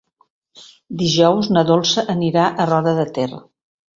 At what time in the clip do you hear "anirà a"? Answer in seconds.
2.15-2.69